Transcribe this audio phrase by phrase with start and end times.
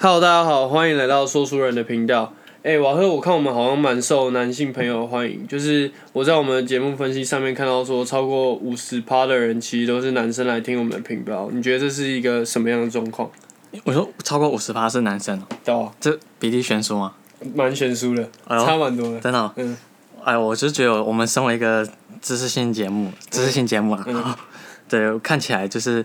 [0.00, 2.32] Hello，大家好，欢迎来到说书人的频道。
[2.62, 13.28] 哎、瓦赫，我看我们好像蛮受男性朋友的欢迎，就是我在我们的节目分析上面看到说，超过五十趴的人其实都是男生来听我们的频道，你觉得这是一个什么样的状况？
[13.82, 17.14] 我说超过五十趴是男生哦，对啊，这比例悬殊吗？
[17.56, 19.18] 蛮悬殊的，哎差蛮多的。
[19.18, 19.76] 真的哦、嗯
[20.22, 21.84] 哎，我就觉得我们身为一个
[22.22, 24.36] 知识性节目，知识性节目啊，嗯
[24.88, 26.04] 对，看起来就是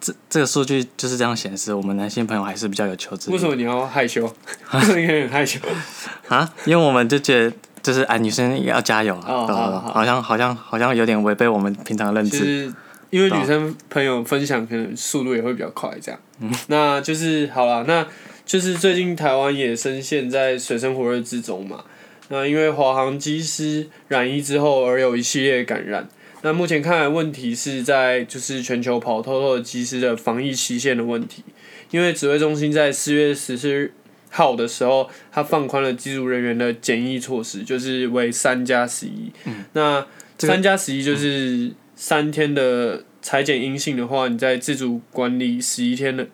[0.00, 4.24] 这这个数据就是这样显示，我们男性朋友还是比较有求知欲为什么你要害羞？
[4.74, 5.58] 为什么害羞？
[6.28, 12.72] 啊，因为我们就觉得就是哎，女生也要加油好好好像好像好像有点违背我们平常的认知，
[13.10, 16.20] 因为女生朋友分享可能速度也会比较快，这样。
[16.40, 18.06] 嗯那就是好了，那
[18.44, 21.84] 就是最近台湾也深陷在水深火热之中嘛。
[22.28, 26.06] 那因为华航机师染疫之后而有一系列感染。
[26.42, 31.42] 那目前看来问题是在就是全球跑透透的机师的防疫期限的问题，
[31.90, 33.92] 因为指挥中心在四月十四
[34.30, 39.32] 号的时候，它放宽了机组人员的检疫措施，就是为三加十一。
[39.72, 40.06] 那
[40.38, 46.28] 三加十一就是三天的裁剪阴性的话，你在自主管理十一天的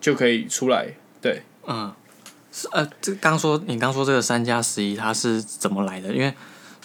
[0.00, 0.88] 就可以出来。
[1.20, 1.94] 对，嗯，
[2.50, 6.12] 是呃，这刚说你刚说这个三加十一它是怎么来的？
[6.12, 6.34] 因为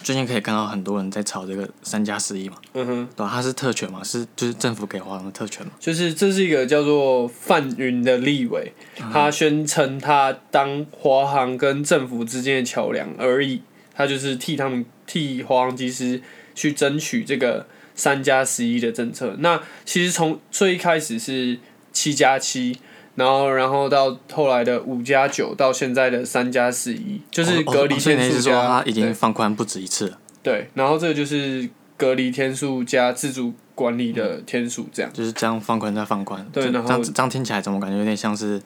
[0.02, 5.72] 最近可以看到很多人在炒这个三加十一嘛，嗯哼，对吧、它是特权嘛，是就是政府给华航的特权嘛。
[5.80, 8.74] 就是这是一个叫做范云的立委，
[9.12, 13.62] 他宣称他当华航跟政府之间的桥梁而已，
[13.94, 16.22] 他就是替他们替华航机师
[16.56, 19.36] 去争取这个三加十一的政策。
[19.40, 21.60] 那其实从最一开始是
[21.94, 22.80] 七加七。
[23.20, 30.18] 然后，然后到后来的五加九，到现在的三加四一，就是哦隔离天数加它已经放宽不止一次了。
[30.42, 35.12] 对，然后这个就是隔离天数加自主管理的天数这样。
[35.12, 38.62] 就是这样放宽再放宽，对然后这样这样听起来怎么感觉有点像是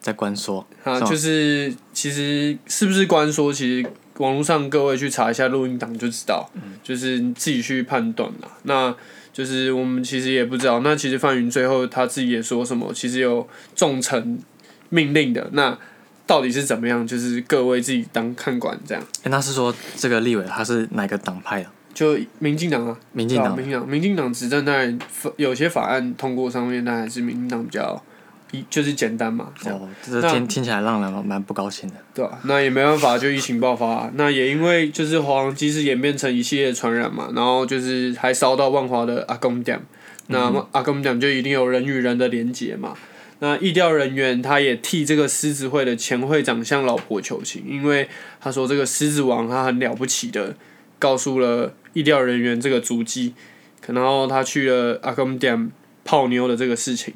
[0.00, 0.66] 在关说？
[0.82, 6.48] 啊，就是其实是不是关说，其实网络上各位去查一下录音档就知道，
[6.82, 8.48] 就是你自己去判断啦。
[8.62, 8.94] 那
[9.32, 14.38] 就是我们其实也不知道，那其实范云最后他自己也说什么，其实有重臣
[14.90, 15.76] 命令的，那
[16.26, 17.06] 到底是怎么样？
[17.06, 19.02] 就是各位自己当看管这样。
[19.24, 21.68] 哎，那是说这个立委他是哪个党派的？
[21.92, 24.98] 就民进党啊，民进党民进党，民进党执政当然
[25.36, 28.00] 有些法案通过上面，那还是民进党比较
[28.52, 29.78] 一就是简单嘛，这样。
[29.78, 31.94] 哦，这那听听起来让人蛮蛮不高兴的。
[32.14, 39.80] 对啊，那也没办法，就疫情爆发、 那也因为就是华航机师演变成一系列传染嘛，然后就是还烧到万华的阿公店，
[40.28, 42.94] 那么阿公店就一定有人与人的连结嘛。
[43.40, 48.08] 那疫调人员他也替这个狮子会的前会长向老婆求情，因为
[48.40, 50.54] 他说这个狮子王他很了不起的，
[50.98, 53.34] 告诉了疫调人员这个足迹，
[53.88, 55.70] 然后他去了阿公店
[56.04, 57.12] 泡妞的这个事情，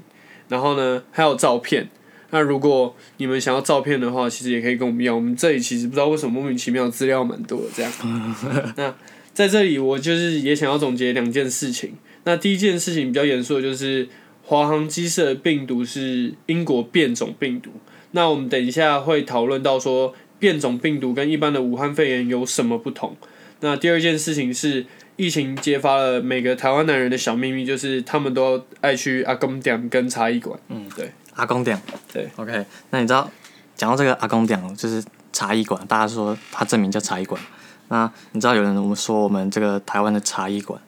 [0.48, 1.88] 然后呢还有照片。
[2.30, 5.14] 那如果你们想要照片的话，其实也可以跟我们要。
[5.14, 7.90] 我们这里其实不知道为什么莫名其妙资料蛮多的这样。
[8.76, 8.94] 那
[9.32, 11.94] 在这里，我就是也想要总结两件事情。
[12.24, 14.06] 那第一件事情比较严肃的就是
[14.42, 17.70] 华航机师的病毒是英国变种病毒。
[18.10, 23.16] 那我们等一下会讨论到说变种病毒跟一般的武汉肺炎有什么不同。
[23.60, 24.86] 那第二件事情是
[25.16, 30.58] 疫情揭发了每个台湾男人的小秘密，就是他们都爱去阿公店跟茶艺馆。
[30.68, 31.12] 嗯，对。
[31.34, 31.80] 阿公店。
[32.12, 32.28] 对。
[32.36, 33.30] OK，那你知道
[33.76, 35.02] 讲到这个阿公店，就是
[35.32, 37.40] 茶艺馆，大家说它证明叫茶艺馆。
[37.88, 40.80] 那你知道有人我们说我们这个台湾的茶艺馆，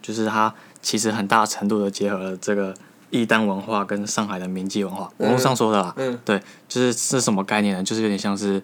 [0.00, 2.74] 就是它其实很大程度的结合了这个
[3.10, 5.10] 艺丹文化跟上海的民记文化。
[5.18, 7.82] 网络上说的啦，嗯对，就是是什么概念呢？
[7.82, 8.62] 就是有点像是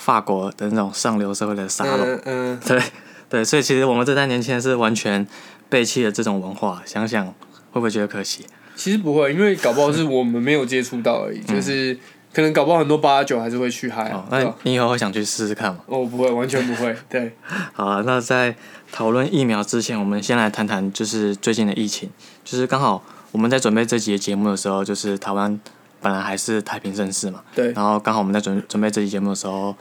[0.00, 2.06] 法国的那种上流社会的沙龙。
[2.06, 2.82] 嗯嗯，对
[3.28, 5.26] 对，所以其实我们这代年轻人是完全
[5.68, 7.34] 背弃了这种文化，想想会
[7.74, 8.46] 不会觉得可惜？
[8.74, 11.96] 其实不会，因为搞不好是我们没有接触到而已，就是
[12.32, 15.80] 可能搞不好很多八九还是会去嗨啊哦，，那你以后会想去试试看吗？
[15.86, 17.36] 哦，不会，完全不会，对，
[17.74, 18.56] 好啊，那在
[18.90, 22.08] 讨论疫苗之前，我们先来谈谈就是最近的疫情。
[22.42, 25.60] 就是刚好我们在准备这集的节目的时候，就是台湾
[26.00, 29.74] 本来还是太平盛世嘛，对，然后刚好我们在准准备这期节目的时候，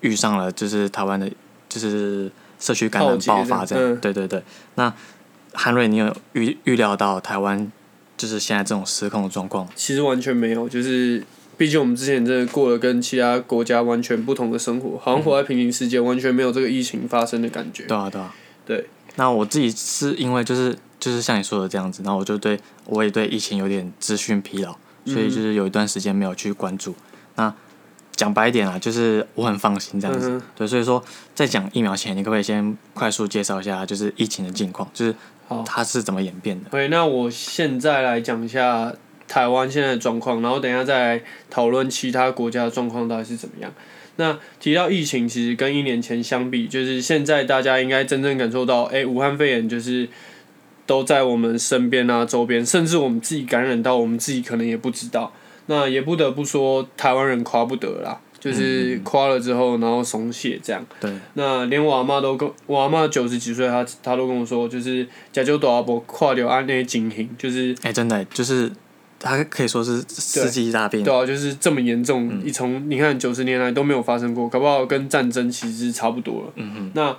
[0.00, 1.30] 遇上了就是台湾的，
[1.68, 3.92] 就是社区感染爆发这样。
[3.92, 4.42] 嗯对对对，
[4.76, 4.92] 那
[5.52, 7.70] 韩瑞，你有预预料到台湾
[8.16, 9.68] 就是现在这种失控的状况？
[9.74, 11.24] 其实完全没有，就是
[11.56, 17.84] 毕竟我们之前真的过了跟其他国家完全不同的生活，好像活在平行世界，完全没有这个疫情发生的感觉。
[17.84, 18.34] 对啊对啊。
[18.64, 18.86] 对。
[19.16, 24.76] 那我自己是因为就是就是像你说的这样子，然后我就对我也对疫情有点资讯疲劳，
[25.06, 26.94] 所以就是有一段时间没有去关注。
[27.36, 27.54] 那
[28.12, 30.30] 讲白一点啊，就是我很放心这样子。
[30.30, 31.02] 嗯对，所以说
[31.34, 35.14] 在讲疫苗前，你可不可以先快速介绍一下就是疫情的近况，就是
[35.48, 38.92] 好它是怎么演变的？OK，那我现在来讲一下
[39.28, 43.70] 台湾现在的状况，然后等一下再来讨论其他国家的状况到底是怎么样。
[44.16, 50.08] 那提到疫情，其实跟一年前相比，就是现在大家应该真正感受到，哎、武汉肺炎就是
[50.86, 55.32] 都在我们身边啊、周边，甚至我们自己感染到，我们自己可能也不知道。
[55.66, 60.86] 那也不得不说，台湾人夸不得啦，就是夸了之后，然后松懈这样。
[61.00, 68.70] 对，那连我阿妈都跟我阿妈九十几岁，她她都跟我说，就是假就大伯跨掉安那情形，就是哎、真的就是
[69.18, 71.02] 它可以说是世纪大变。
[71.02, 76.52] 对啊，就是这么严重，一从你看九十年来都没有发生过，搞不好跟战争其实差不多了。
[76.54, 77.16] 嗯哼，那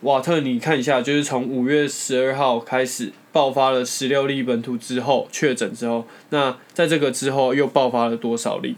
[0.00, 8.76] 瓦特，你看一下，就是从五月十二号开始爆发了十六例本土之后确诊之后，那在这个之后又爆发了多少例？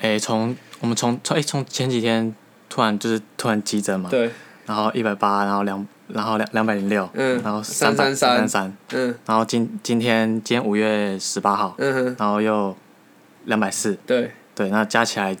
[0.00, 2.34] 哎、从我们从从哎从前几天
[2.68, 4.30] 突然就是突然激增嘛，对，
[4.66, 9.14] 然后一百八，然后两然后两两百零六，嗯然后三百333三三，嗯。
[9.26, 12.76] 然后今今天今天五月十八号，嗯哼，然后又
[13.44, 14.32] 两百四，对。
[14.54, 15.36] 对，那加起来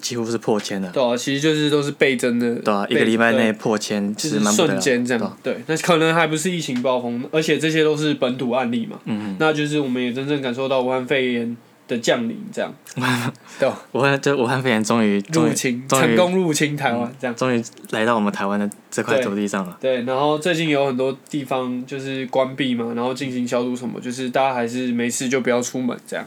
[0.00, 9.36] 几乎是破千了，对啊，其实就是都是倍增的，对啊，一倍个礼拜对内破千，就是其实蛮瞬间这样对，那可能还不是疫情暴风，而且这些都是本土案例嘛，嗯。
[9.38, 11.56] 那就是我们也真正感受到武汉肺炎
[11.88, 12.74] 的降临，这样，
[13.60, 17.36] 对，武汉这武汉肺炎终于入侵成功入侵台湾，这样。
[17.36, 19.76] 终于来到我们台湾的这块土地上了。
[19.80, 26.26] 对，然后最近有很多地方就是关闭嘛，然后进行消毒什么，就是大家还是没事就不要出门这样。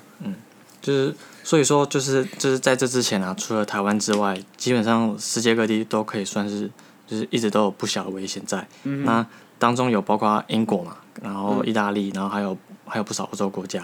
[0.81, 6.69] 就是所以说，就是就是在这之前啊，除了台湾之外，基本上世界各地都可以算是
[7.07, 8.67] 就是一直都有不小的危险在。
[8.83, 9.25] 嗯那
[9.57, 13.81] 当中有包括英国嘛，然后意大利，然后还有还有不少欧洲国家。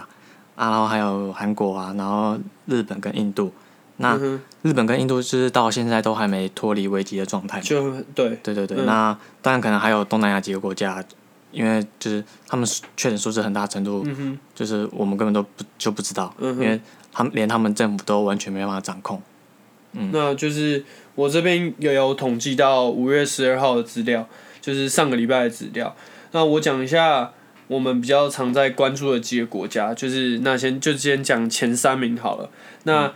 [0.54, 3.52] 啊，然后还有韩国啊，然后日本跟印度。
[3.98, 4.18] 那
[4.62, 7.60] 日本跟印度就是到现在都还没脱离危机的状态。
[7.60, 8.86] 就对，对对对，嗯。
[8.86, 11.04] 那当然可能还有东南亚几个国家，
[11.52, 16.80] 因为就是他们确诊数字很大程度，嗯，就是我们根本都不就不知道，嗯因为
[17.12, 19.20] 他们连他们政府都完全没办法掌控。
[20.12, 20.84] 那就是
[21.14, 24.28] 我这边也有统计到五月十二号的资料，
[24.60, 25.96] 就是上个礼拜的资料。
[26.32, 27.32] 那我讲一下
[27.68, 32.50] 我们比较常在关注的几个国家，就是那先就先讲前三名好了。
[32.82, 33.10] 那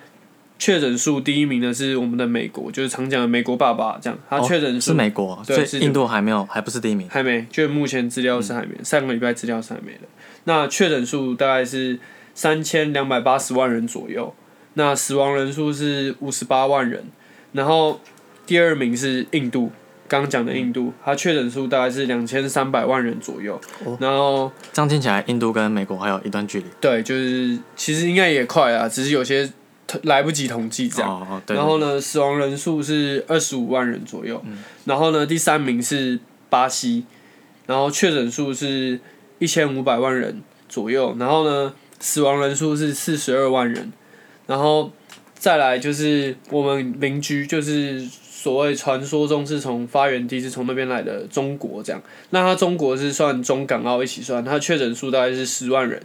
[0.60, 7.08] 确诊数第一名的是我们的美国，就是常讲的美国爸爸这样，他哦确诊数、是美国，对印度还没有，还不是第一名。
[7.08, 10.00] 还没，就目前资料是还没，上个礼拜资料是还没的。
[10.44, 11.98] 那确诊数大概是
[12.34, 14.34] 三千两百八十万人左右，
[14.74, 17.04] 那死亡人数是五十八万人，
[17.52, 17.98] 然后
[18.44, 19.72] 第二名是印度，
[20.06, 26.66] 刚刚讲的印度，它确诊数大概是两千三百万人左右，哦然后这样听起来，印度跟美国还有一段距离。
[26.78, 29.50] 对，就是其实应该也快啊，只是有些
[30.02, 31.10] 来不及统计这样。
[31.10, 31.56] 哦哦，对。
[31.56, 34.42] 然后呢，死亡人数是二十五万人左右。
[34.46, 37.04] 嗯然后呢，第三名是巴西，
[37.66, 38.98] 然后确诊数是
[39.38, 41.14] 一千五百万人左右。
[41.18, 43.92] 然后呢，死亡人数是四十二万人。
[44.46, 44.90] 然后
[45.34, 52.02] 再来就是我们邻居，就是所谓传说中是从发源地是从那边来的中国这样。
[52.30, 56.02] 那它中国是算中港澳一起算，它确诊数大概是十万人，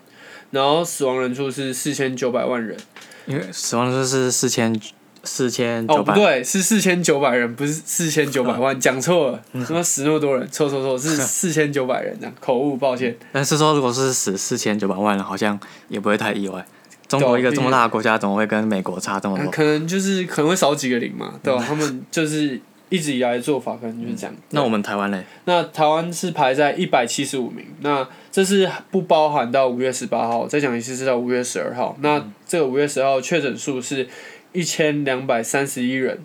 [0.52, 2.78] 然后死亡人数是四千九百万人。
[3.26, 4.80] 因为死亡人数是四千
[5.24, 13.16] 四千哦，九百，不对，是四千九百人，不是四千九百万， 讲错了，嗯他妈死那么多人，错错错，是 四千九百人这样，口误，抱歉。
[13.32, 16.66] 但是说如果是死四千九百万人，好像也不会太意外。
[17.08, 19.44] 中国一个这么大的国家，怎么会跟美国差这么多？
[19.46, 24.36] 啊可能就是可能会少几个零嘛，对吧、嗯他们就是一直以来的做法可能就是这样。
[24.52, 25.24] 那我们台湾嘞？
[25.46, 31.98] 那台湾是排在一百七十五名，那这是不包含到五月十八号，再讲一次是到五月十二号。
[32.02, 34.08] 那这个五月十二号确诊数是
[34.54, 36.20] 一千两百三十一人，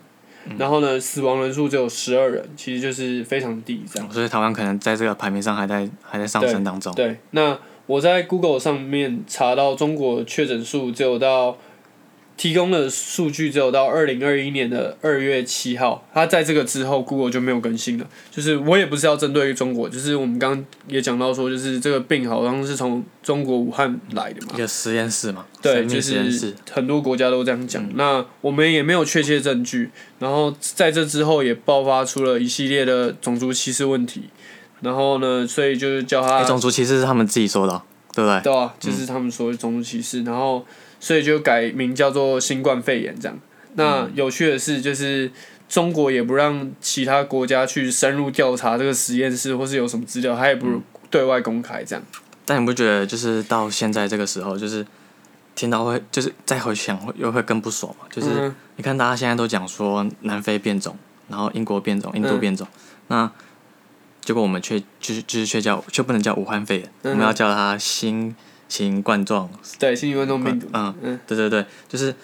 [0.58, 4.10] 然后呢，死亡人数只有十二人，其实就是非常低这样。
[4.12, 6.94] 所以台湾可能在这个排名上还在还在上升当中。
[6.94, 11.56] 对，那我在 Google 上面查到中国确诊数只有到
[12.40, 18.06] 提供的数据只有到二零二一年的二月七号，它在这个之后 Google 就没有更新了。
[18.30, 24.56] 就是我也不是要针对中国，就是我们刚刚也讲到说，就是这个病好像是从中国武汉来的嘛一。
[24.56, 26.54] 个实验室嘛，对，就是实验室。
[26.70, 27.86] 很多国家都这样讲。
[27.96, 34.30] 那我们也没有确切证据，然后在这之后也爆发出了一系列的种族歧视问题。
[34.80, 37.82] 然后呢，所以就是叫他哎，种族歧视是他们自己说的哦，
[38.14, 38.40] 对不对？
[38.44, 40.64] 对啊，就是他们说的种族歧视，然后
[41.00, 43.36] 所以就改名叫做新冠肺炎这样。
[43.74, 45.30] 那有趣的是，就是
[45.68, 52.04] 中国也不让其他国家去深入调查这个实验室或是有什么资料，他也不对外公开这样。
[52.44, 54.84] 但你不觉得就是到现在这个时候，就是
[55.54, 58.06] 听到会就是再回想会又会更不爽嘛？
[58.10, 60.96] 就是嗯你看大家现在都讲说南非变种，
[61.28, 62.66] 然后英国变种，印度嗯变种，
[63.06, 63.30] 那
[64.22, 68.34] 结果我们却就是就是却叫却不能叫武汉肺炎，嗯我们要叫它新
[68.70, 70.66] 型冠状，对，新型冠状病毒。
[70.72, 72.14] 嗯嗯，对对对，就是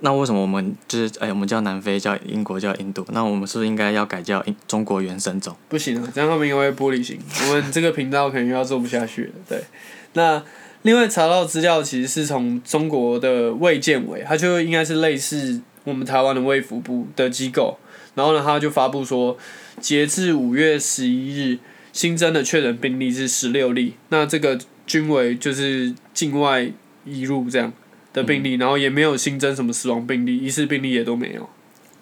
[0.00, 5.56] 那为什么我们就是哎、我们叫南非，叫英国叫印度，那我们是不是应该要改叫英中国原生种？
[5.68, 7.18] 不行啊，这样他们应该会玻璃心。
[7.48, 9.30] 我们这个频道可能又要做不下去了。
[9.48, 9.64] 对，
[10.12, 10.42] 那
[10.82, 17.78] 另外查到资料其实是从中国的卫健委，它就应该是类似我们台湾的卫福部的机构，
[18.14, 19.38] 然后呢，它就发布说，
[19.80, 21.58] 截至五月十一日
[21.92, 24.58] 新增的确诊病例是十六例，那这个
[24.92, 26.70] 均为就是境外
[27.06, 27.72] 移入这样
[28.12, 31.48] 的病例，然后也没有新增什么死亡病例，疑似病例也都没有。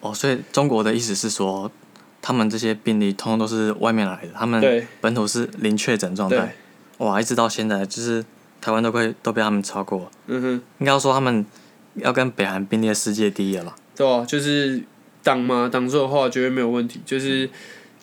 [0.01, 1.71] 哦，所以中国的意思是说，
[2.21, 6.53] 他们这些病例通通都是外面来的，他们本土是零确诊状对态。，
[6.97, 8.25] 哇，一直到现在，就是
[8.59, 10.61] 台湾都会都被他们超过，嗯哼。
[10.79, 11.45] 应该要说他们
[11.95, 13.75] 要跟北韩并列世界第一了吧？
[13.95, 14.83] 对啊，就是
[15.23, 16.99] 挡嘛，挡住的话绝对没有问题。
[17.05, 17.49] 就是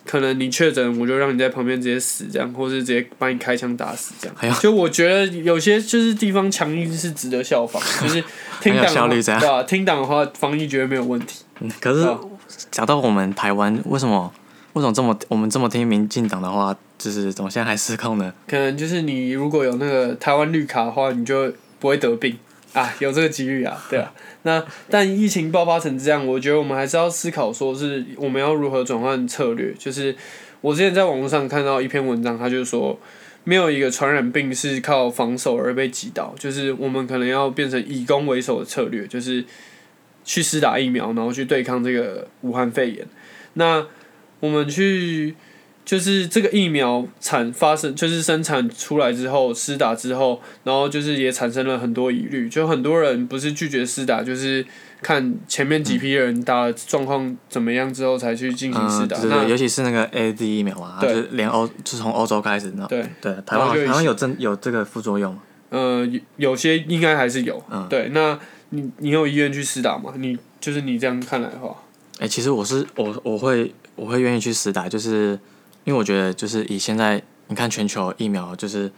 [0.09, 4.59] 可能你确诊，我就让你在旁边直接死这样，或是直接把你开枪打死这样。
[4.59, 8.23] 就我觉得有些就是地方强硬是值得效仿， 就是
[8.59, 11.43] 听党效率的话，这样对啊，听党的话，防疫绝对没有问题。
[11.59, 12.09] 嗯，可是
[12.71, 14.33] 讲到我们台湾，为什么
[14.73, 18.33] 为什么这么我们这么听民进党的话，就是怎么现在还失控呢？
[18.47, 22.35] 可能就是你如果有那个台湾绿卡的话，你就不会得病
[22.79, 24.13] 啊，有这个几率啊，对啊。
[24.43, 29.73] 那但疫情爆发成这样，我觉得我们还是要思考，说是我们要如何转换策略。
[29.77, 30.15] 就是
[30.61, 32.97] 我之前在网络上看到一篇文章，他就说，
[33.43, 39.43] 没有一个传染病是靠防守而被击倒，就是我们可能要变成以攻为守的策略，就是
[40.23, 43.05] 去施打疫苗，然后去对抗这个武汉肺炎。
[43.55, 43.85] 那
[44.39, 45.35] 我们去
[45.89, 54.63] 就是这个疫苗产发生，就是生产出来之后，施打之后，然后就是也产生了很多疑虑，就很多人不是拒绝施打，就是
[55.01, 59.17] 看前面几批人打的状况怎么样之后才去进行施嗯，打。
[59.17, 65.41] 那对对对，尤其是那个 A D 疫苗嘛，它对就是连欧，就是从欧洲开始，那对，对台湾好然后就一起台湾有真有这个副作用吗？
[65.71, 67.59] 呃，有有些应该还是有。
[67.71, 68.37] 嗯对，那
[68.69, 70.13] 你你有意愿去施打吗？
[70.17, 71.75] 你就是你这样看来的话，
[72.19, 75.39] 哎、其实我是我我会我会愿意去施打，就是
[75.83, 78.91] 因为我觉得就是以现在你看全球疫苗就是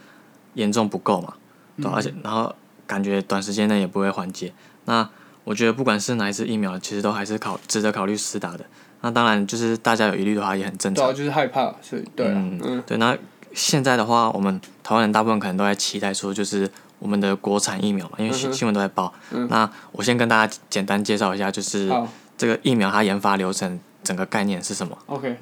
[0.54, 1.34] 严重不够嘛，
[1.76, 2.54] 对吧、而且然后
[2.86, 4.52] 感觉短时间内也不会缓解。
[4.84, 5.08] 那
[5.44, 8.64] 我觉得不管是哪一支疫苗，其实都还是考值得考虑施打的。
[9.00, 11.12] 那当然就是大家有疑虑的话也很正常对啊，。
[11.12, 13.16] 就是害怕，所以对啊，嗯嗯对，那
[13.52, 19.12] 现在的话，我们台湾人大部分可能都在期待说，就是我们的国产疫苗嘛，因为新、新闻都在报。
[19.32, 22.06] 嗯那我先跟大家简单介绍一下，就是好
[22.38, 24.96] 这个疫苗它研发流程整个概念是什么。
[25.06, 25.36] ，OK，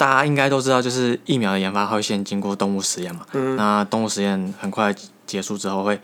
[0.00, 3.26] 大家应该都知道，就是疫苗的研发会先经过动物实验嘛。
[3.34, 4.94] 嗯那动物实验很快
[5.26, 6.00] 结束之后会，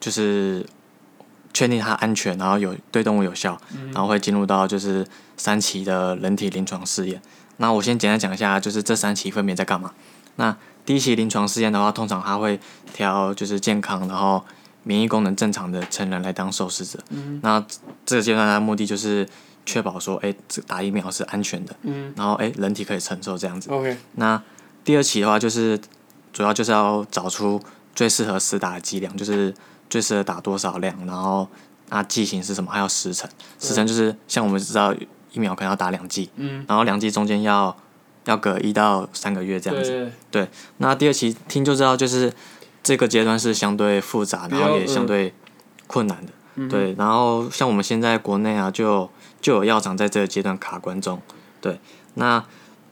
[0.00, 0.66] 就是
[1.54, 7.22] 确定它安全，然后有对动物有效，嗯然后会进入到就是三期的人体临床试验。
[7.58, 9.92] 那我先简单讲一下，就是这三期分别在干嘛。
[10.34, 12.58] 那第一期临床试验的话，通常它会
[12.92, 14.44] 挑就是健康，然后
[14.82, 16.98] 免疫功能正常的成人来当受试者。
[17.10, 17.64] 嗯那
[18.04, 19.28] 这个阶段它的目的就是
[19.66, 23.68] 确保说，哎、这打疫苗是安全的，嗯然后哎、人体可以承受这样子。
[23.70, 24.40] ，OK，那
[24.84, 25.78] 第二期的话，就是
[26.32, 27.60] 主要就是要找出
[27.94, 29.52] 最适合施打的剂量，就是
[29.90, 31.48] 最适合打多少量，然后
[31.88, 33.28] 啊剂型是什么，还有时程。
[33.58, 34.94] 时程就是像我们知道
[35.32, 37.76] 疫苗可能要打两剂，嗯，然后两剂中间要
[38.26, 39.90] 要隔一到三个月这样子。
[40.30, 42.32] 对对那第二期听就知道，就是
[42.82, 45.34] 这个阶段是相对复杂，然后也相对
[45.88, 46.32] 困难的。
[46.58, 49.10] 嗯对，然后像我们现在国内啊，就有
[49.46, 51.22] 就有药厂在这个阶段卡关中。
[51.60, 51.78] 对，
[52.14, 52.44] 那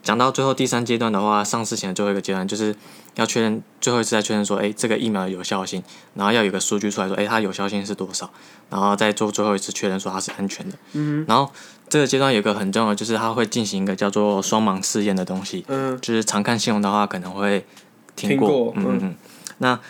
[0.04, 2.76] 讲到最后第三阶段的话，上市前的最后一个阶段就是
[3.16, 5.82] 要确认，最后一次再确认说，哎，这个疫苗的有效性，
[6.14, 8.30] 然后要有个数据出来说，哎，它有效性是多少，
[8.70, 10.78] 然后再做最后一次确认说它是安全的。
[10.92, 11.50] 嗯然后
[11.88, 15.64] 这个阶段有一个很重要的，就是它会进行一个叫做双盲试验的东西。
[15.66, 17.66] 嗯就是常看新闻的话，可能会
[18.14, 19.16] 听听过嗯嗯嗯。
[19.58, 19.80] 那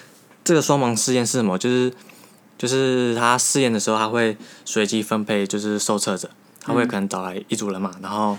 [0.43, 1.59] 这个双盲试验是什么？
[1.59, 1.93] 就是
[2.57, 6.31] 就是他试验的时候，他会随机分配，就是受测者，
[6.65, 8.37] 他会可能找来一组人嘛，然后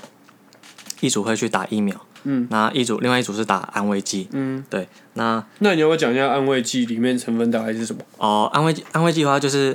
[1.00, 8.02] 一组会去打疫苗，嗯，那一组另外一组是打安慰剂，嗯，对，那那你要不要讲一下安慰剂里面成分大概是什么？
[8.18, 9.74] 哦，安慰剂安慰剂的话，就是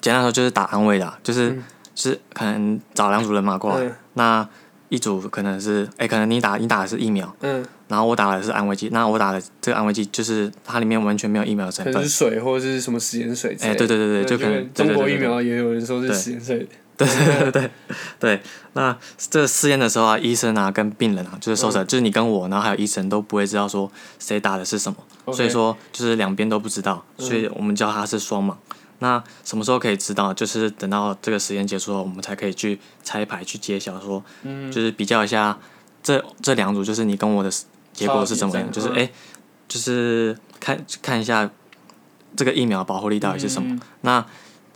[0.00, 4.48] 简单来说就是打安慰的啊、就是、嗯是可能找两组人马过来，嗯那
[4.88, 7.34] 一组可能是哎、可能你打你打的是疫苗。
[7.40, 13.78] 嗯，然后我打的是安慰剂，那我打的这个安慰剂就是它里面完全没有疫苗的成分可能是，水或者是什么食盐水之类哎，的。
[13.78, 16.66] 对对对对，就可能跟中国疫苗也有人说是对食盐水。
[17.04, 17.50] 对对对？
[17.52, 17.70] 对
[18.20, 18.42] 对，
[18.74, 18.96] 那
[19.30, 21.72] 这试验的时候啊，医生啊跟病人啊，就是受嗯。
[21.72, 28.54] 者，就是你跟我，然后还有医生都不会知道说谁打的是什么所以说就是两边都不知道，所以我们叫它是双盲。
[28.98, 30.32] 那什么时候可以知道？
[30.32, 34.70] 就是等到这个实验结束后，我们才可以去拆牌去揭晓说，嗯。
[34.70, 35.58] 就是比较一下
[36.02, 37.50] 这这两组，就是你跟我的
[37.92, 39.10] 结果是怎么样，就是哎、
[39.66, 41.50] 就是看看一下
[42.36, 43.74] 这个疫苗保护力到底是什么？
[43.74, 43.80] 嗯。
[44.02, 44.26] 那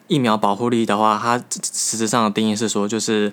[0.08, 3.32] 疫苗保护力的话，它实质上的定义是说，就是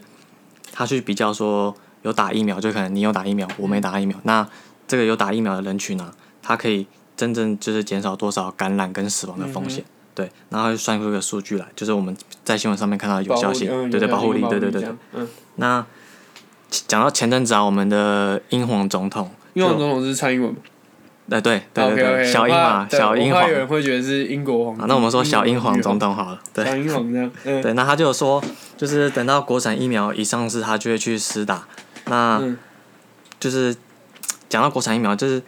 [0.71, 4.47] 它去比较说有打疫苗，就可能你有打疫苗，我没打疫苗，那
[4.87, 9.83] 这个有打疫苗的人群呢、它可以真正就是减少多少感染跟死亡的风险。
[10.15, 14.95] 对，然后就算出一个数据来，就是我们在新闻上面看到有效性，嗯对对，保护力，对对对对。
[15.13, 15.83] 嗯，那
[16.69, 20.59] 讲到前阵子啊，我们的英皇总统，英皇总统是蔡英文嘛
[21.29, 23.55] 呃，对对对对小英嘛，小英皇有。
[23.55, 24.75] 人会觉得是英国皇。
[24.77, 27.31] 啊，那我们说小英皇总统，好了，对小英皇这样。
[27.45, 28.43] 嗯对，那他就有说，
[28.75, 31.65] 就是等到国产疫苗一上市，他就会去施打。
[32.07, 32.57] 那嗯
[33.39, 33.75] 就是
[34.49, 35.41] 讲到国产疫苗，就是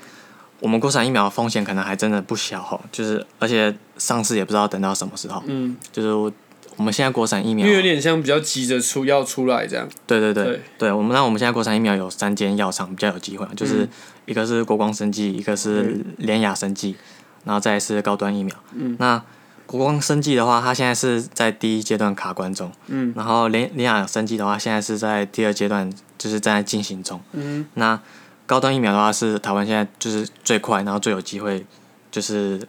[0.59, 5.43] 我们国产疫苗的风险可能还真的不小哈，就是而且上市也不知道等到什么时候。
[5.45, 6.33] 嗯，就是
[6.77, 9.87] 我我们现在国产疫苗因为，有点像比较急着出要出来这样。
[10.05, 13.89] 对对对对对，我们那我们现在国产疫苗有三间药厂比较有机会，就是嗯
[14.25, 16.95] 一个是国光生技，一个是联雅生技，
[17.43, 18.55] 然后再是高端疫苗。
[18.73, 19.21] 嗯那
[19.65, 27.19] 国光生技的话，它现在是在第一阶段卡关中，嗯然后联联雅生技的话，现在是在第二阶段，就是正在进行中。
[27.33, 27.99] 嗯那
[28.45, 31.65] 高端疫苗的话，是台湾现在就是最快，然后最有机会，
[32.11, 32.61] 就是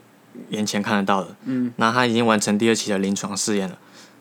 [0.49, 1.37] 眼前看得到的。
[1.45, 3.77] 嗯那它已经完成第二期的临床试验了，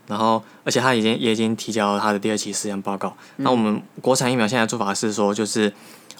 [0.07, 3.15] 然后而且他已经也已经提交了它的第二期试验报告。
[3.37, 5.73] 那我们国产疫苗现在做法是说，就是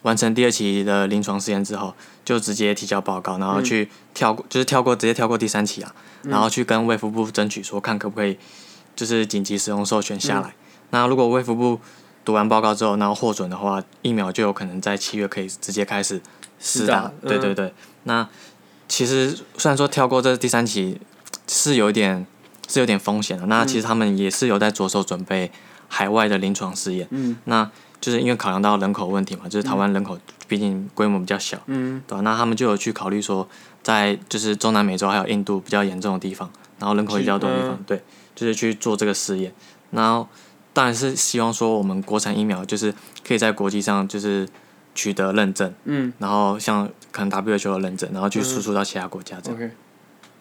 [0.04, 8.38] 完成第二期的临床试验之后，就直接提交报告，然后去跳过，就是跳过直接跳过第三期啊，然后去跟卫福部争取说看可不可以
[8.96, 10.54] 就是紧急使用授权下来。
[10.92, 11.80] 那如果卫福部
[12.24, 16.22] 读完报告之后，然后获准的话，疫苗就有可能在七月可以直接开始
[16.60, 17.12] 试打。
[17.22, 17.74] 嗯对对对，
[18.04, 18.27] 那
[18.88, 21.00] 其实虽然说跳过这第三期
[21.48, 22.25] 是有一点
[22.67, 25.51] 是有点风险的，那其实他们也是有在着手准备
[25.88, 27.07] 海外的临床试验。
[27.12, 27.38] 嗯。
[27.45, 27.69] 那
[28.01, 30.17] 就是因为考量到人口问题嘛，就是台湾人口
[30.48, 32.01] 毕竟规模比较小，嗯。
[32.07, 33.48] 对吧、那他们就有去考虑说，
[33.81, 37.84] 在就是中南美洲还有印度比较严重的地方，然后人口比较多的地方，嗯。
[37.88, 38.03] 对，
[38.36, 39.53] 就是去做这个试验。
[39.91, 40.27] 然后
[40.74, 42.93] 当然是希望说我们国产疫苗就是
[43.25, 44.48] 可以在国际上就是
[44.94, 46.11] 取得认证，嗯。
[46.20, 49.57] 然后像可能 WHO 的认证，然后去输出到其他国家这样。
[49.57, 49.72] ，OK。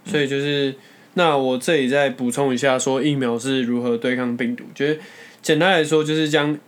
[0.06, 0.76] 所以就是，
[1.14, 4.64] 那我这里再补充一下，说疫苗是如何对抗病毒。
[4.74, 5.00] 就是
[5.42, 6.58] 简单来说，就是将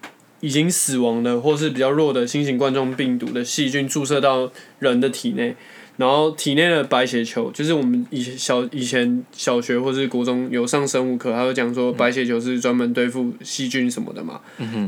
[0.40, 5.56] 已经死亡的或是比较弱的新型冠状病毒的细菌注射到人的体内，
[5.96, 14.40] 然后体内的白血球，就是我们以前小以前小学或是国中有上生物课，他会讲说白血球是专门对付细菌什么的嘛。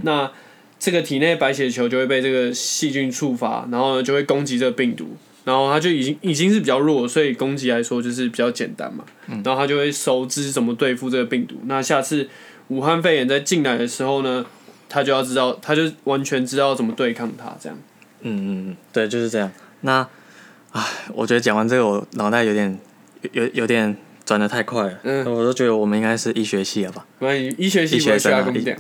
[0.03, 0.31] 那
[0.79, 5.17] 这个体内白血球就会被这个细菌触发，然后呢就会攻击这个病毒，
[5.49, 9.03] 然后他就已经已经是比较弱，所以攻击来说就是比较简单嘛。
[9.43, 11.55] 然后他就会熟知怎么对付这个病毒。
[11.65, 12.29] 那下次
[12.67, 14.45] 武汉肺炎在进来的时候呢，
[14.91, 17.79] 他就要知道，他就完全知道怎么对抗它，这样。
[18.21, 19.51] 嗯嗯嗯，对，就是这样。
[19.81, 20.07] 那，
[20.73, 20.85] 唉，
[21.15, 22.79] 我觉得讲完这个，我脑袋有点
[23.33, 24.99] 有有有点转的太快了。
[25.05, 27.07] 嗯我都觉得我们应该是医学系了吧？
[27.19, 28.79] 关于医学系不会去阿公店，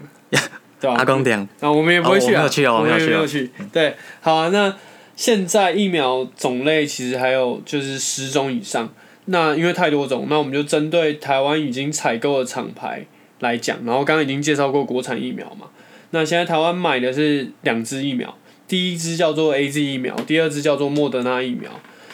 [0.79, 0.97] 对吧？
[0.99, 3.51] 阿公点，啊，我们也不会去啊，哦我没有去哦我们我没有去哦也没有去。
[3.73, 4.75] 对，好啊，那
[5.19, 8.89] 现在疫苗种类其实还有就是十种以上，
[9.25, 13.05] 那因为太多种，那我们就针对台湾已经采购的厂牌
[13.41, 15.71] 来讲，然后刚刚已经介绍过国产疫苗嘛，
[16.13, 18.33] 那现在台湾买的是两支疫苗，
[18.69, 21.69] 第一支叫做 A Z 疫苗，第二支叫做莫德纳疫苗。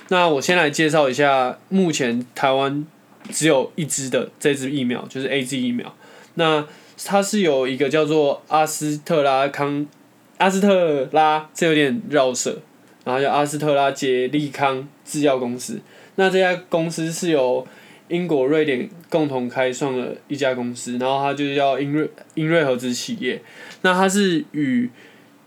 [0.09, 2.87] 那我先来介绍一下，目前台湾
[3.29, 5.95] 只有一支的这支疫苗，就是 A Z 疫苗。
[6.37, 6.67] 那
[7.05, 9.87] 它是有一个叫做阿斯特拉康，
[10.39, 12.63] 阿斯特拉，这有点绕舌，
[13.05, 15.81] 然后叫阿斯特拉捷利康制药公司。
[16.17, 17.67] 那这家公司是由
[18.09, 23.41] 英国、瑞典共同开创的一家公司，然后它就叫英瑞英瑞合资企业。
[23.83, 24.91] 那它是与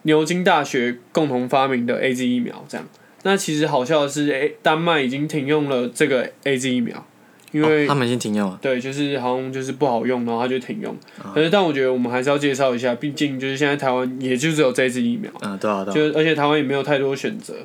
[0.04, 2.88] 牛津大学共同发明的 A Z 疫苗，这样。
[3.24, 7.06] 那其实好笑的是，诶，丹麦已经停用了这个 A Z 疫苗，
[7.58, 8.60] 因为、哦他们已经停用了。
[8.62, 10.96] 对，就是好像就是不好用，然后它就停用。
[11.22, 16.12] 啊可是，但我觉得我们还是要介绍一下，毕竟就是现在台湾也就只有这支疫苗，嗯，对啊，对啊。
[16.12, 17.56] 就而且台湾也没有太多选择。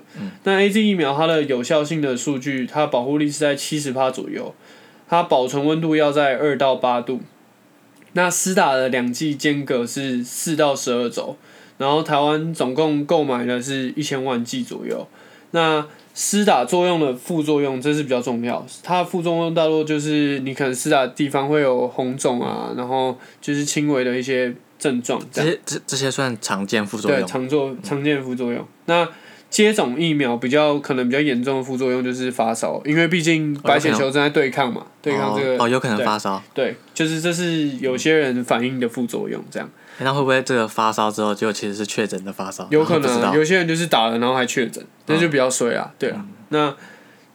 [0.44, 4.55] 那 A Z 疫苗它的有效性的数据，它保护力是在七十帕左右，
[5.09, 7.20] 它保存温度要在二到八度。
[8.14, 11.37] 那施打的两剂间隔是四到十二周，
[11.78, 15.09] 然后台湾总共购买的是一千万剂左右。
[15.52, 18.64] 那施打作用的副作用，这是比较重要。
[18.83, 25.42] 它的副作用大多就是你可能施打的地方会有红肿啊，然后就是轻微的一些症状这。
[25.42, 28.66] 这些这这些算常见副作用对，常做常见副作用。
[28.87, 29.09] 那
[29.48, 36.42] 接种疫苗比较可能比较严重的副作用就是发烧，因为毕竟白血球正在对抗嘛，对抗这个哦，哦有可能发烧。
[36.55, 42.66] 对，就是这是有些人反应的副作用，这样诶那会不会这个发烧之后，就其实是确诊的发烧？
[42.70, 46.24] 有可能啊有些人就是打了然后还确诊，那就比较衰啊，对啊。
[46.48, 46.74] 那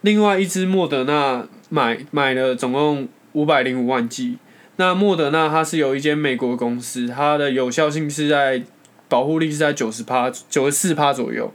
[0.02, 4.38] 另外一支莫德纳买买了总共五百零五万剂。
[4.76, 8.62] 那莫德纳它是有一间美国公司，它的有效性是在
[9.08, 11.52] 保护力是在九十趴九十四趴左右。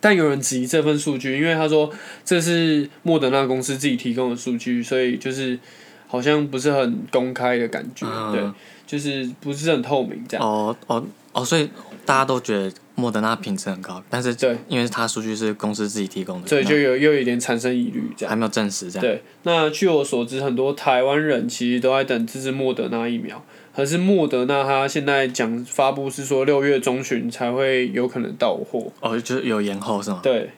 [0.00, 1.90] 但有人质疑这份数据，因为他说
[2.24, 5.58] 这是莫德纳公司自己提供的数据，所以就是
[6.06, 8.42] 好像不是很公开的感觉，嗯对，
[8.88, 10.44] 就是不是很透明这样。
[10.44, 11.70] 哦哦哦，所以
[12.04, 18.30] 大家都觉得莫德纳品质很高，但是对因为它数据是公司自己提供的，所以就有又有一点产生疑虑这样。
[18.30, 19.02] 还没有证实这样。
[19.02, 23.44] 对，那据我所知，很多台湾人其实都在等这支莫德纳疫苗，
[23.76, 28.90] 可是莫德纳它现在讲发布是说六月中旬才会有可能到货。
[29.00, 30.20] 哦，就是有延后是吗？
[30.22, 30.50] 对，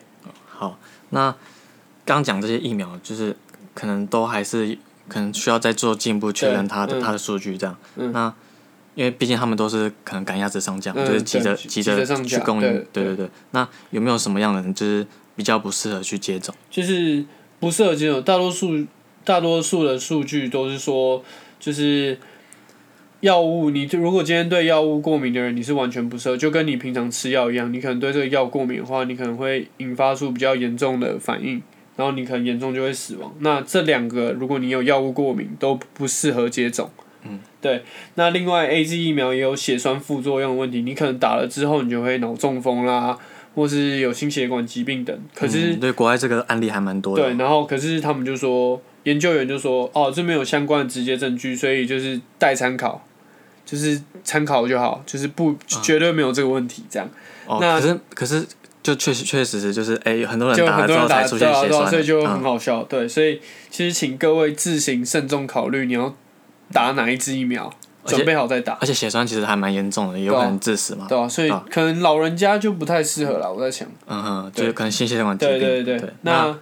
[0.47, 1.35] 好，那
[2.05, 3.35] 刚讲这些疫苗，就是
[3.75, 4.75] 可能都还是
[5.11, 7.75] 可能需要再做进一步确认对嗯它的它的数据这样。
[7.97, 8.33] 嗯那
[8.95, 12.85] 因为毕竟他们都是可能赶鸭子上架，嗯就是急着对急急着去供应。
[12.93, 13.29] 对对对。
[13.51, 16.53] 那有没有什么样的人就是比较不适合去接种？
[16.69, 17.25] 就是
[17.59, 18.85] 不适合接种，大多数
[19.23, 21.23] 大多数的数据都是说，
[21.57, 22.17] 就是
[23.21, 31.61] 药物，你就如果今天对药物过敏的人，你是完全不适合，就跟你平常吃药一样，你可能对这个药过敏的话，你可能会引发出比较严重的反应，
[31.95, 33.33] 然后你可能严重就会死亡。
[33.39, 36.89] 那这两个，如果你有药物过敏，都不适合接种。
[37.23, 37.83] 嗯，对。
[38.15, 43.15] 那另外，A Z 疫苗也有血栓副作用的问题，你可能打了之后，你就会脑中风啦，
[43.53, 45.15] 或是有心血管疾病等。
[45.35, 47.21] 可是嗯对国外这个案例还蛮多的。
[47.21, 53.05] 对，然后可是他们就说，研究员就说，哦，这没有相关的直接证据，所以就是待参考，
[53.65, 57.07] 就是参考就好，就是不绝对没有这个问题，这样
[57.45, 58.47] 哦，那可是可是
[58.83, 63.39] 就确实确实是就是哎、很多人就打了之后才出现血栓，所以就很嗯好笑，对，所以
[63.69, 66.15] 其实请各位自行慎重考虑，你要
[66.73, 67.71] 打哪一支疫苗，
[68.05, 71.05] 准备好再打，而且血栓其实还蛮严重的，也有可能致死嘛。
[71.07, 75.83] 对啊，所以啊可能老人家就不太适合了，我在想，嗯哼，就是可能心血管疾对对。
[75.83, 76.57] 对对，那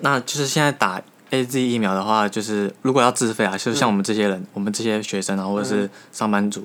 [0.00, 6.62] 那就是现在打 A Z 疫苗的话，就是如果要自费啊，就是像我们这些人，我们这些学生啊，或者是上班族，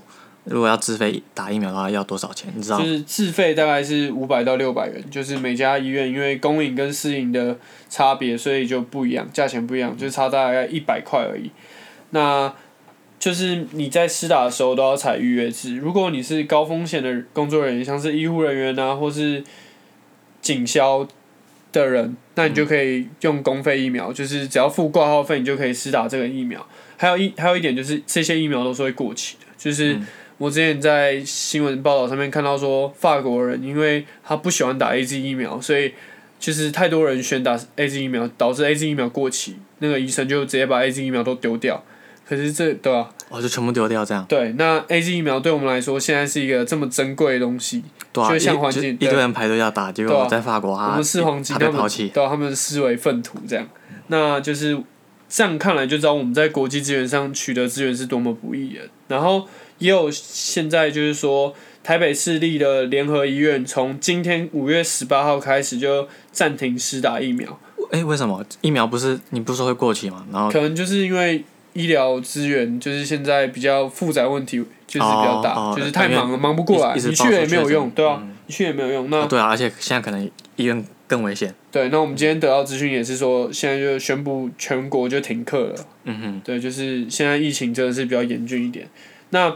[0.50, 2.52] 如果要自费打疫苗的话，要多少钱？
[2.56, 2.84] 你知道吗？
[2.84, 7.56] 就是自费大概是五百到六百元，就是每家医院因为公营跟私营的
[7.88, 11.52] 差别，所以就不一样，价钱不一样，就差大概一百块而已。
[12.10, 12.52] 那
[13.20, 19.44] 就是你在施打的时候都要采预约制，如果你是高风险的工作人员，像是医护人员啊，或是
[20.42, 21.08] 警消
[21.72, 26.66] 的人，那你就可以用公费疫苗，就是只要付挂号费，你就可以施打这个疫苗。
[26.98, 30.00] 还有一还有一点就是，这些疫苗都是会过期的，就是。
[30.40, 35.94] 我之前在新闻报道上面看到说，法国人因为他不喜欢打 A Z 疫苗，所以
[36.40, 41.84] 就是太多人选打 A Z 疫苗，导致 A Z 疫苗过期，那个医生就直接把 A Z 疫苗都丢掉。
[42.26, 44.24] 可是这对吧、哦，就全部丢掉这样。
[44.30, 52.08] 对，那 A Z 疫苗对我们来说现在是一个这么珍贵的东西，对啊，就像一环境一堆人排队要打，结果在法国我他们四黄金他他们被抛弃。
[52.10, 53.68] 对、啊，他们视为粪土这样。
[54.08, 54.80] 那就是
[55.28, 58.82] 这样看来就知道我们在国际资源上取得资源是多么不易的。
[59.08, 59.48] 然后
[59.80, 67.60] 也有现在就是说，台北市立的联合医院从今天五月十八号开始就暂停施打疫苗，
[67.92, 70.26] 哎、为什么疫苗不是你不是说会过期吗？
[70.32, 79.10] 然后可能就是因为医疗资源就是现在比较复杂问题，就是比较大，哦哦就是太忙了，忙不过来，你去了也没有用，对啊，嗯你去也没有用。
[79.10, 81.54] 那哦对啊，而且现在可能医院更危险。
[81.72, 85.76] 对，那我们今天得到资讯也是说，现在就宣布全国就停课了。
[86.04, 88.88] 嗯哼，对，就是现在疫情真的是比较严峻一点。
[89.32, 89.56] 那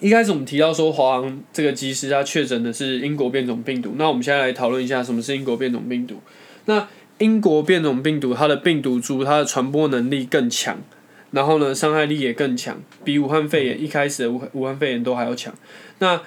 [0.00, 3.94] 一开始我们提到说，华航这个机师他确诊的是英国变种病毒。
[3.96, 6.20] 那我们现在来讨论一下什么是英国变种病毒。
[6.66, 10.78] 那英国变种病毒它的病毒株它的传播能力更强，
[11.30, 15.54] 然后呢伤害力也更强，比武汉肺炎一开始的武武汉肺炎都还要强。
[16.00, 16.20] 那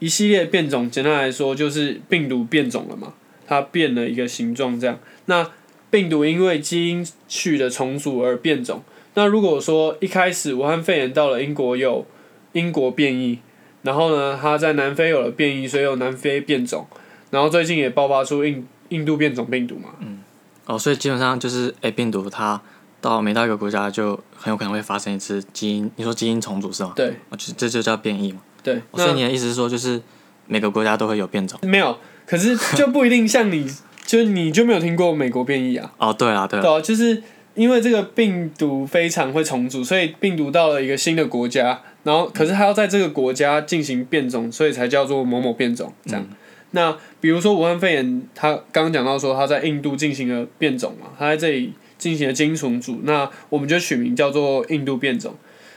[0.00, 3.14] 一系列变种，简单来说就是病毒变种了嘛，
[3.46, 4.98] 它变了一个形状这样。
[5.26, 5.48] 那
[5.90, 8.82] 病毒因为基因序的重组而变种。
[9.14, 12.06] 那如果说一开始武汉肺炎到了英国有
[12.52, 13.38] 英国变异，
[13.82, 16.86] 然后呢，它在南非有了变异，所以有南非变种，
[17.30, 20.20] 然后最近也爆发出印印度变种病毒嘛，嗯
[20.66, 22.60] 哦，所以基本上就是 A 病毒它
[23.00, 26.92] 到每到一个国家就很有可能会发生一次基因，你说基因重组是吗？
[26.94, 28.40] 对哦，就这就叫变异嘛。
[28.62, 30.00] 对，哦所以你的意思是说，就是
[30.46, 31.58] 每个国家都会有变种？
[31.62, 33.66] 没有，可是就不一定像你，
[34.06, 37.22] 就你就没有听过美国变异啊，哦，对啊，对啊，对啊，就是
[37.54, 46.26] 因为这个病毒非常会重组，所以病毒到了一个新的国家，然后可是它要在这个国家进行变种，所以才叫做某某变种这样。
[46.72, 55.34] 那比如说武汉肺炎，它刚刚讲到说它在印度进行了变种嘛，它在这里进行了基因重组，那我们就取名叫做印度变种。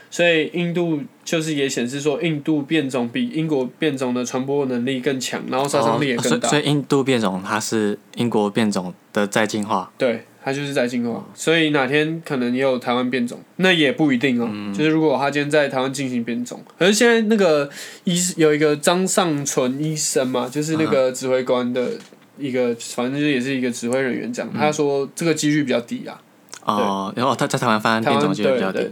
[0.08, 6.48] 所以印度就是也显示说，印度变种比英国变种的传播能力更强，然后杀伤力也更大。
[6.48, 9.92] 所以印度变种它是英国变种的再进化。
[9.98, 14.48] 对，它就是在进化，所以哪天可能也有台湾变种，那也不一定哦。
[14.72, 17.68] 就是如果他今天在台湾进行变种，可是现在那个
[18.04, 21.90] 医有一个张尚存医生嘛，就是那个指挥官的
[22.38, 26.22] 一个，反正就也是一个指挥人员这样，他说这个几率比较低啊。
[26.62, 28.88] 哦，然后他在台湾发生变种几率比较低，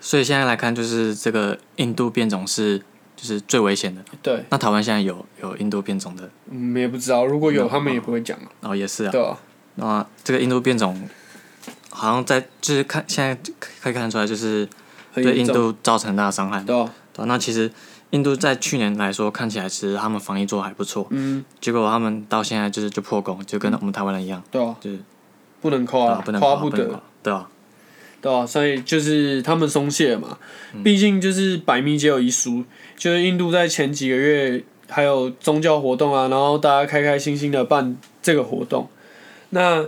[0.00, 2.78] 所以现在来看，就是这个印度变种是
[3.16, 4.00] 就是最危险的。
[4.22, 9.10] 对，那台湾现在有有印度变种的，嗯，也不知道，如果有他们也不会讲啊，哦也是啊。
[9.10, 9.36] 对啊，
[9.76, 11.08] 那这个印度变种
[11.90, 14.68] 好像在就是看现在可以看得出来，就是
[15.14, 16.60] 对印度造成很大的伤害。
[16.62, 17.26] 对啊，对啊。
[17.26, 17.70] 那其实
[18.10, 24.98] 印度在去年来说，看起来其实他们防疫做得还不错，嗯，结果他们到现在就是就破功，就跟我们台湾人一样，对啊，就是
[25.60, 26.84] 不能夸不能夸不得。
[26.86, 27.48] 不，对啊，
[28.20, 30.38] 对啊，所以就是他们松懈了嘛，
[30.72, 30.82] 嗯。
[30.82, 32.64] 毕竟就是百密皆有一疏，
[32.96, 38.88] 就是印度在前几个月还有宗教活动啊，然后大家开开心心的办这个活动，
[39.54, 39.86] 那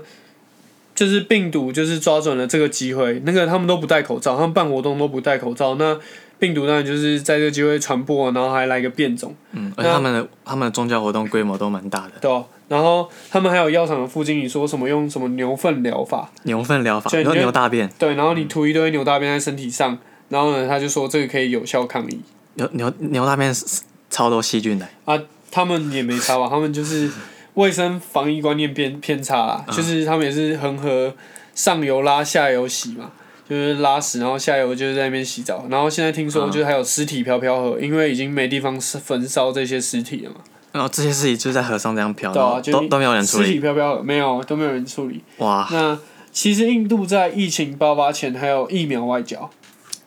[0.94, 5.98] 就是病毒就是抓准了这个机会，那个他们都不戴口罩，他们办活动都不戴口罩，那
[6.38, 19.98] 病毒当然就是在这个机会传播，然后还来个变种，嗯，而且他们的他们的宗教活动规模都蛮大的，对啊、然后他们还有药厂的副经理说什么用什么牛粪疗法，牛粪疗法，然后所以你就牛大便，对，然后你涂一堆牛大便在身体上，
[20.28, 22.20] 然后呢他就说这个可以有效抗疫。
[22.54, 25.18] 牛牛牛大便是超多细菌的，啊，
[25.50, 26.48] 他们也没差吧？
[26.48, 27.10] 他们就是
[27.56, 31.14] 卫生防疫观念偏偏差啦，就是他们也是恒河
[31.54, 33.10] 上游拉下游洗嘛，
[33.48, 40.36] 就是拉屎，然后下游就是在那边洗澡，然后现在听说就是还有尸体飘飘河，因为已经没地方焚烧这些尸体了嘛，
[40.72, 45.22] 然后这些尸体就在河上这样飘，对啊，就都都没有人处尸体理，飘飘河没有都没有人处理。
[45.38, 45.98] 哇，那
[46.30, 49.50] 其实印度在疫情爆发前还有疫苗外交，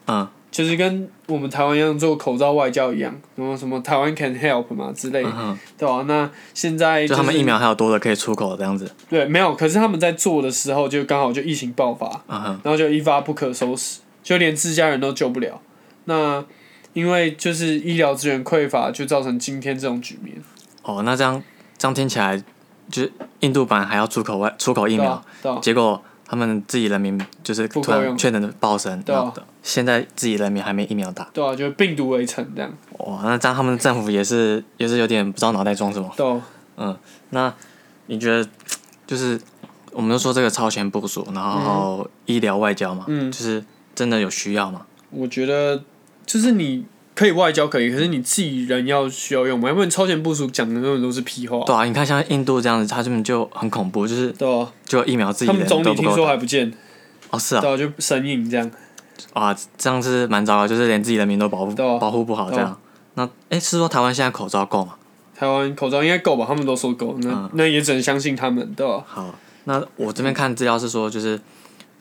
[0.06, 0.28] 嗯，
[0.60, 9.56] 就是跟我们台湾一样做口罩外交一样，什么什么台湾 can help 嘛之类的，嗯，对吧、那现在就他们疫苗还有多的可以出口这样子，对，没有。
[9.56, 15.62] 可是他们在做的时候，就刚好就疫情爆发，嗯，然后就一发不可收拾，就连自家人都救不了。
[16.04, 16.44] 那
[16.92, 20.36] 因为就是医疗资源匮乏，就造成今天这种局面。
[20.84, 21.42] 哦，那这样
[21.78, 22.38] 这样听起来，
[22.90, 32.72] 就是印度版还要出口外出口疫苗啊，，啊，结果他们自己人民就是突然确诊的暴升，对啊现在自己人民还没疫苗打，对啊，就是病毒围城这样。
[33.00, 36.10] 哇，那这样他们政府也是也是有点不知道脑袋装什么。
[36.16, 36.42] 对啊，
[36.78, 36.98] 嗯，
[37.32, 37.52] 那
[38.06, 38.48] 你觉得
[39.08, 39.40] 就是
[39.92, 43.66] 我们都说这个超前部署，然后医疗外交嘛，嗯就是
[43.96, 44.86] 真的有需要吗？
[45.10, 45.84] 我觉得
[46.26, 46.86] 就是你
[47.20, 51.62] 可以外交可以，可是你自己人要需要用嘛，要不然超前部署讲的根本都是屁话。
[51.66, 56.10] 对啊，你看像印度这样子，他根本就很恐怖，就是对啊，就疫苗自己他们总理听。
[56.16, 56.72] 说还不见，
[57.30, 58.72] 哦，是啊，对啊，就神隐这样。
[59.34, 62.80] 啊，这样是蛮糟糕，就是连自己人民都保护保护不好这样。
[63.16, 64.96] 那哎，是说台湾现在口罩够吗？
[65.36, 66.46] 台湾口罩应该够吧？
[66.48, 69.04] 他们都说够，那、嗯那也只能相信他们，对吧？
[69.06, 71.38] 好，那我这边看资料是说，就是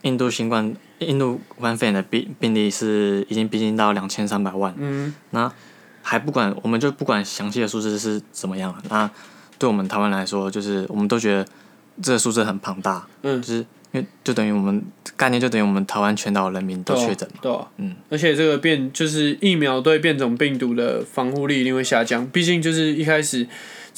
[0.03, 5.53] 印度新冠、印度武汉肺炎的病病例是已经逼近到两千三百万，嗯，那
[6.03, 8.83] 还不管，我们就不管详细的数字是怎么样了。
[8.89, 9.11] 那
[9.59, 11.47] 对我们台湾来说，就是我们都觉得
[12.03, 13.43] 这个数字很庞大，嗯。
[13.43, 14.85] 就是因为就等于我们
[15.17, 17.27] 概念就等于我们台湾全岛人民都确诊。
[17.33, 23.49] 嘛，对啊，嗯，而且这个变就是疫苗对变种病毒的防护力一定会下降，毕竟就是一开始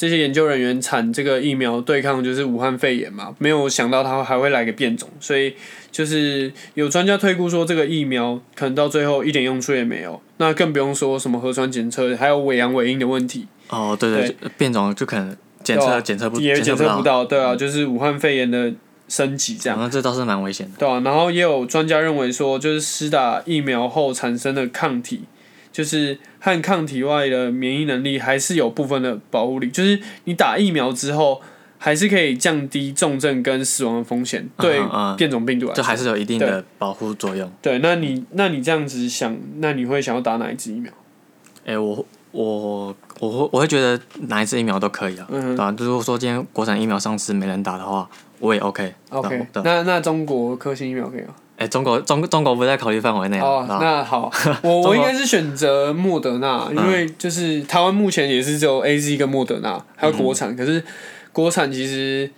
[0.00, 5.52] 这些研究人员产这个疫苗对抗就是武汉肺炎嘛，没有想到它还会来个变种，所以
[5.92, 18.72] 就是有专家推估说这个疫苗可能到最后一点用处也没有，那更不用说什么核酸检测还有伪阳伪阴的问题，哦，对对，变种就可能检测检测不也检测不到，到，对啊，就是武汉肺炎的
[19.06, 19.78] 升级这样。
[19.78, 20.72] 那这倒是蛮危险的。
[20.78, 25.24] 对啊，然后也有专家认为说，就是施打疫苗后产生的抗体，
[25.72, 31.40] 就是和抗体外的免疫能力还是有部分的保护力，就是你打疫苗之后，
[31.78, 34.80] 还是可以降低重症跟死亡的风险，对
[35.16, 35.76] 变种病毒来说。
[35.76, 37.50] 就还是有一定的保护作用。
[37.62, 40.92] 对，那你那你这样子想，那你会想要打哪一支疫苗？
[41.64, 48.92] 哎、我我我会我会觉得哪一支疫苗都可以啊，嗯哼对吧、如果说今天国产疫苗上市没人打的话，我也 OK。
[49.11, 51.35] ，OK，对，那那中国科兴疫苗可以吗？
[51.61, 53.44] 哎、中国中中国不在考虑范围内啊。
[53.44, 54.33] 哦，那好，
[54.64, 60.83] 我我应该是选择莫德纳，因为就是台湾目前也是只有 A Z 跟莫德纳，还有国产，可是
[61.33, 62.31] 国产其实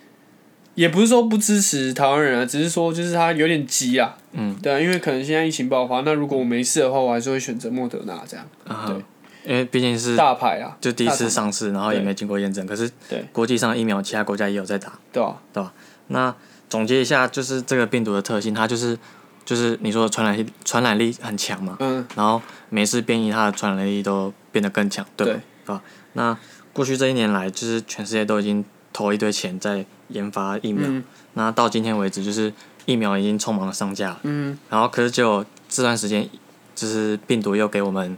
[0.75, 8.45] 也不是说不支持台湾人啊，只是说就是它有点急啊，嗯，对啊，因为可能现在疫情爆发，那如果我没事的话，我还是会选择莫德纳这样。
[8.67, 8.77] 嗯。
[8.77, 9.03] 哼
[9.45, 12.05] 因为毕竟是大牌啊，就第一次上市，然后也对。
[12.05, 13.25] 没经过验证，可是对。
[13.33, 14.93] 国际上的疫苗其他国家也有在打。
[15.13, 15.73] 对啊，
[16.07, 16.33] 那
[16.73, 18.99] 总结一下，就是这个病毒的特性，它就是
[19.45, 25.33] 就是你说的传染力传染力很强嘛，嗯，然后每次变异它的传染力都变得更强，对吧？
[25.35, 25.75] 对。
[25.75, 25.83] 吧？
[26.15, 26.35] 那
[26.73, 31.05] 过去这一年来，就是全世界都已经投一堆钱在研发疫苗，嗯。
[31.35, 32.51] 那到今天为止，就是
[32.87, 36.27] 疫苗已经匆忙的上架了，嗯，然后可是就这段时间，
[36.75, 38.17] 就是病毒又给我们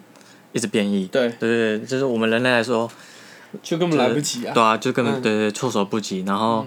[0.52, 2.88] 一直变异，对，对对对，就是我们人类来说，
[3.60, 4.54] 就根本来不及啊。
[4.54, 5.22] 对啊，就根本、嗯。
[5.22, 6.22] 对对对措手不及。
[6.24, 6.64] 然后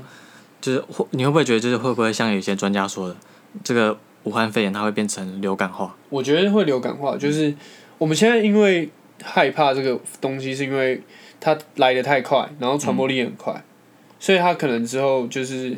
[0.59, 3.15] 就是会，你会不会觉得就是会不会像有些专家说的，
[3.63, 5.95] 这个武汉肺炎它会变成流感化？
[6.09, 7.53] 我觉得会流感化，就是
[7.97, 8.89] 我们现在因为
[9.23, 11.01] 害怕这个东西，是因为
[11.39, 13.63] 它来的太快，然后传播力也很快，
[14.19, 15.77] 所以它可能之后就是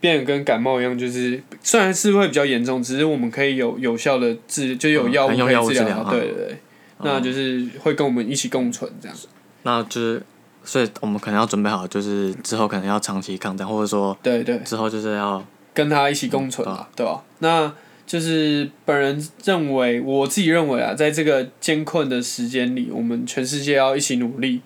[0.00, 6.58] 变得跟感冒一样，就是虽然是会比较严重，只是我们可以有有效的治，就有嗯药物可以治疗对对对，
[7.02, 9.16] 那就是会跟我们一起共存这样。
[9.62, 10.22] 那就是，
[10.68, 17.72] 所以我们可能要准备好，就是之后可能要长期抗战，或者说对对，之后就是要跟他一起共存啊，对吧、那
[18.06, 24.60] 就是本人认为，我自己认为啊，在这个艰困的时间里，我们全世界要一起努力。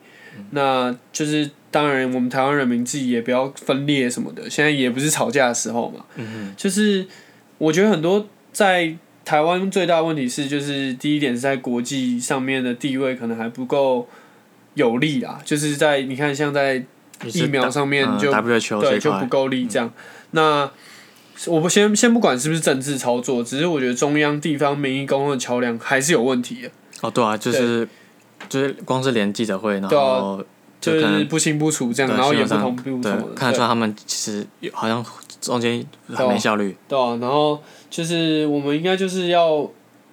[0.51, 4.49] 那就是当然，我们台湾人民自己也不要分裂什么的。
[4.51, 7.07] 现在也不是吵架的时候嘛，嗯就是
[7.59, 14.09] 我觉得很多在台湾最大的问题是，就是第一点是在国际上面的地位可能还不够
[14.75, 16.85] 有利啊，就是在你看像在
[17.25, 18.33] 疫苗上面嗯就
[18.81, 19.93] 对就不够力这样。
[20.33, 20.71] 那
[21.47, 27.87] 我不先先不管是不是政治操作，只是我觉得中央地方民意沟通的桥梁还是有问题的，哦，对啊，就是
[28.49, 30.45] 就是光是连记者会，然后
[30.81, 35.05] 就是不清不楚这样，然后也不同步什么，看得出来他们其实有好像
[35.41, 36.77] 中间很没效率。
[36.89, 39.69] 对啊，然后就是我们应该就是要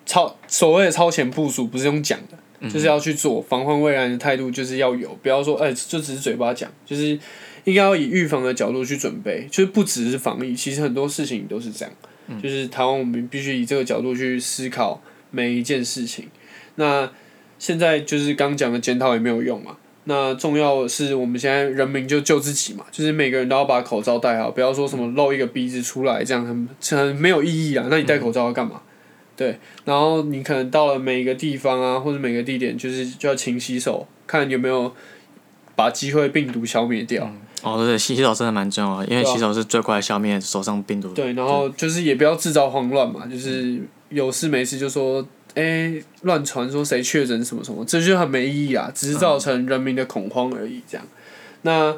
[0.06, 7.18] 超所谓的超前部署，不是用讲的，嗯就是要去做防患未然的态度，就是要有，不要说哎、就只是嘴巴讲，就是
[7.64, 11.94] 应该要以预防的角度去准备，就是不只是防疫，其实很多事情都是这样，
[12.28, 16.28] 嗯就是台湾我们必须以这个角度去思考每一件事情。
[16.76, 17.10] 那
[17.58, 19.78] 现在就是刚讲的检讨也没有用嘛。
[20.06, 26.68] 那重要的是，我们现在人民就救自己嘛，就是每个人都要把口罩戴好，不要说什么露一个鼻子出来，这样很
[26.98, 27.86] 很没有意义啊。
[27.92, 28.82] 那你戴口罩要干嘛？
[29.40, 34.94] 对，然后你可能到了每一个地方啊，或者每个地点，就是就要勤洗手，看有没有
[35.78, 37.32] 把机会病毒消灭掉。
[37.62, 41.14] 哦，对对，洗洗手真的蛮重要的，因为洗手是最快消灭手上病毒的。
[41.14, 45.26] 对，然后就是也不要制造慌乱嘛，就是有事没事就说，
[45.56, 50.82] 哎、乱传说谁确诊什么什么，这就很没意义啊，只是造成人民的恐慌而已。
[50.86, 51.08] 这样，
[51.62, 51.96] 那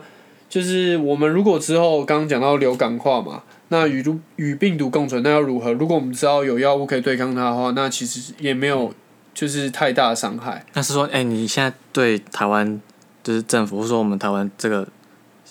[0.47, 3.41] 就是我们如果之后刚刚讲到流感化嘛，
[3.73, 5.71] 那与毒与病毒共存，那要如何？
[5.71, 8.93] 如果我们知道有药物可以对抗它的话，那其实也没有
[9.33, 10.65] 就是太大的伤害。
[10.73, 12.81] 那是说，哎、你现在对台湾
[13.23, 14.85] 就是政府，或者说我们台湾这个，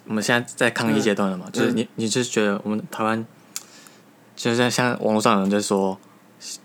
[0.07, 1.47] 我们现在在抗疫阶段了嘛？
[1.51, 3.25] 就是你，你就是觉得我们台湾，
[4.37, 5.99] 就像像网络上有人在说，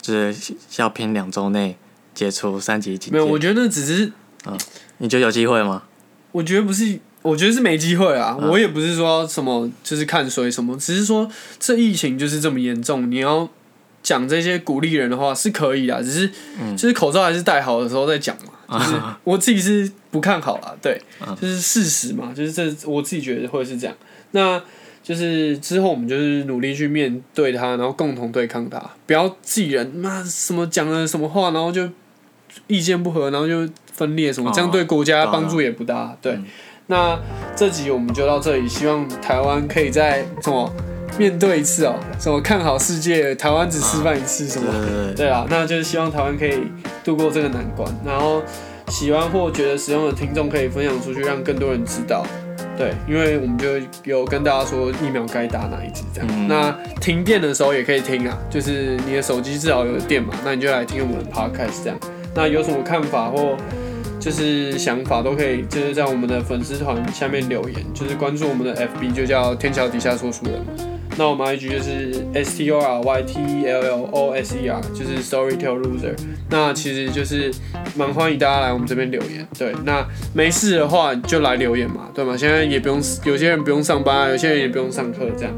[0.02, 1.78] 就是要拼两周内
[2.14, 3.18] 解除三级警戒。
[3.18, 4.12] 没有，我觉得那只是
[4.98, 5.84] 你觉得有机会吗？
[6.34, 8.38] 我觉得不是，我觉得是没机会啊。
[8.40, 13.50] 我也不是说什么就是看谁什么，只是说这疫情就是这么严重，你要
[14.04, 16.30] 讲这些鼓励人的话是可以啊，只是、
[16.78, 18.52] 就是口罩还是戴好的时候再讲嘛。
[18.80, 21.00] 就是我自己是不看好啦，对，
[21.40, 23.96] 就是事实嘛，就是这我自己觉得会是这样。
[24.32, 24.60] 那
[25.04, 31.88] 就是之后我们就是努力去面对它，然后共同对抗它，不要自己人妈什么讲了什么话，然后就
[32.66, 36.18] 意见不合，然后就分裂什么，哦这样对国家帮助也不大。
[36.20, 36.40] 对，
[36.88, 37.18] 那
[37.56, 40.72] 这集我们就到这里，希望台湾可以在什么
[41.18, 44.72] 面对一次哦，什么看好世界，台湾只示范一次什么。
[45.16, 46.64] 对啊，那就是希望台湾可以
[47.04, 48.42] 度过这个难关，然后
[48.90, 52.26] 喜欢或觉得实用的听众可以分享出去，让更多人知道。
[52.78, 53.68] 对，因为我们就
[54.04, 56.30] 有跟大家说疫苗该打哪一支这样。
[56.30, 61.98] 嗯那停电的时候也可以听啊，就是你的手机至少有电嘛，那你就来听我们的 podcast 这样。
[62.36, 63.56] 那有什么看法或
[64.26, 70.60] 就是想法都可以，就是在我们的粉丝团下面留言，就是关注我们的 FB 就叫天桥底下说书人。
[71.16, 75.24] 那我们 IG 就是 S T O R Y T E L L O S E R，就是
[75.24, 76.16] Storytell Loser。
[76.50, 77.54] 那其实就是
[77.96, 79.48] 蛮欢迎大家来我们这边留言。
[79.60, 82.36] 对，那没事的话就来留言嘛，对吗？
[82.36, 85.54] 现在也不用，有些人不用上班啊，有些人也不用上课这样。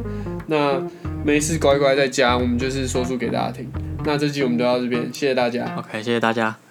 [0.47, 0.77] 那
[1.23, 3.65] 没事乖乖在家，我们就是说书给大家听。
[4.03, 5.63] 那这集我们就到这边，谢谢大家。
[5.77, 6.66] OK，谢谢大家。